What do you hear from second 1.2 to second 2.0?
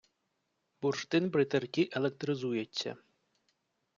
при терті